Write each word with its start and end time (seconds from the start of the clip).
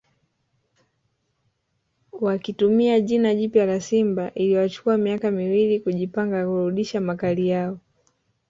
Wakitumia 2.21 2.99
jina 3.01 3.35
jipya 3.35 3.65
la 3.65 3.81
Simba 3.81 4.31
iliwachukua 4.33 4.97
miaka 4.97 5.31
miwili 5.31 5.79
kujipanga 5.79 6.45
kurudisha 6.45 7.01
makali 7.01 7.47
yao 7.49 7.79